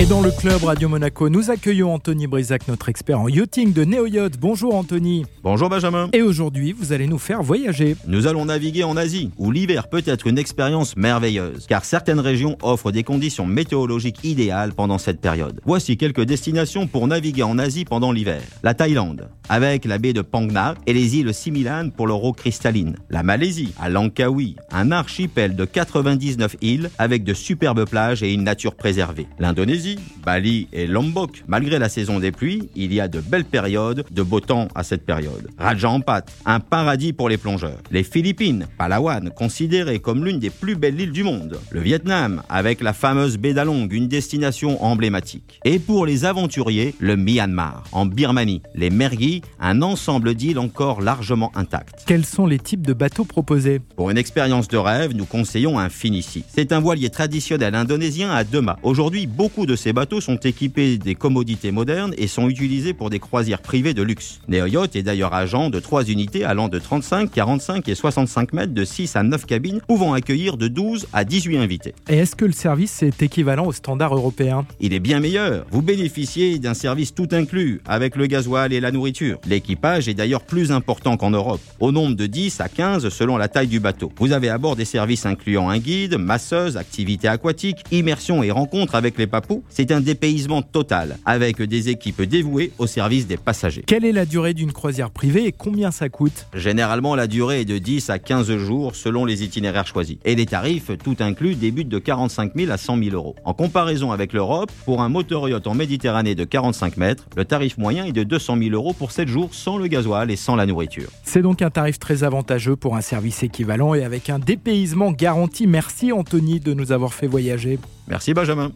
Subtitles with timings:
[0.00, 3.84] Et dans le club Radio Monaco, nous accueillons Anthony Brisac, notre expert en yachting de
[3.84, 4.38] Neo Yacht.
[4.40, 5.26] Bonjour Anthony.
[5.42, 6.08] Bonjour Benjamin.
[6.14, 7.96] Et aujourd'hui, vous allez nous faire voyager.
[8.06, 12.56] Nous allons naviguer en Asie, où l'hiver peut être une expérience merveilleuse, car certaines régions
[12.62, 15.60] offrent des conditions météorologiques idéales pendant cette période.
[15.66, 18.40] Voici quelques destinations pour naviguer en Asie pendant l'hiver.
[18.62, 20.48] La Thaïlande, avec la baie de Phang
[20.86, 22.96] et les îles Similan pour leur eau cristalline.
[23.10, 28.44] La Malaisie, à Langkawi, un archipel de 99 îles avec de superbes plages et une
[28.44, 29.26] nature préservée.
[29.38, 29.89] L'Indonésie,
[30.24, 31.44] Bali et Lombok.
[31.46, 34.82] Malgré la saison des pluies, il y a de belles périodes de beau temps à
[34.82, 35.48] cette période.
[35.58, 37.78] Raja Ampat, un paradis pour les plongeurs.
[37.90, 41.58] Les Philippines, Palawan, considérée comme l'une des plus belles îles du monde.
[41.70, 45.60] Le Vietnam, avec la fameuse baie d'Along, une destination emblématique.
[45.64, 48.62] Et pour les aventuriers, le Myanmar, en Birmanie.
[48.74, 52.04] Les Mergui, un ensemble d'îles encore largement intactes.
[52.06, 53.80] Quels sont les types de bateaux proposés?
[53.96, 56.44] Pour une expérience de rêve, nous conseillons un Finici.
[56.48, 58.78] C'est un voilier traditionnel indonésien à deux mâts.
[58.82, 63.18] Aujourd'hui, beaucoup de ces bateaux sont équipés des commodités modernes et sont utilisés pour des
[63.18, 64.40] croisières privées de luxe.
[64.46, 68.84] Neo est d'ailleurs agent de trois unités allant de 35, 45 et 65 mètres de
[68.84, 71.94] 6 à 9 cabines pouvant accueillir de 12 à 18 invités.
[72.10, 74.66] Et est-ce que le service est équivalent au standard européen?
[74.80, 75.64] Il est bien meilleur.
[75.70, 79.38] Vous bénéficiez d'un service tout inclus avec le gasoil et la nourriture.
[79.46, 83.48] L'équipage est d'ailleurs plus important qu'en Europe, au nombre de 10 à 15 selon la
[83.48, 84.12] taille du bateau.
[84.18, 88.94] Vous avez à bord des services incluant un guide, masseuse, activités aquatiques, immersion et rencontres
[88.94, 93.82] avec les papous c'est un dépaysement total, avec des équipes dévouées au service des passagers.
[93.86, 97.64] Quelle est la durée d'une croisière privée et combien ça coûte Généralement, la durée est
[97.64, 100.18] de 10 à 15 jours selon les itinéraires choisis.
[100.24, 103.36] Et les tarifs, tout inclus, débutent de 45 000 à 100 000 euros.
[103.44, 107.78] En comparaison avec l'Europe, pour un moteur yacht en Méditerranée de 45 mètres, le tarif
[107.78, 110.66] moyen est de 200 000 euros pour 7 jours sans le gasoil et sans la
[110.66, 111.08] nourriture.
[111.22, 115.66] C'est donc un tarif très avantageux pour un service équivalent et avec un dépaysement garanti.
[115.66, 117.78] Merci Anthony de nous avoir fait voyager.
[118.08, 118.72] Merci Benjamin.